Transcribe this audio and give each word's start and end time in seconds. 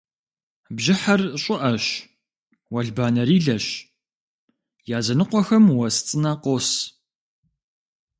Бжьыхьэр 0.75 1.21
щӏыӏэщ, 1.41 1.85
уэлбанэрилэщ, 2.73 3.65
языныкъуэхэм 4.97 5.65
уэс 5.77 5.95
цӏынэ 6.07 6.33
къос. 6.41 6.69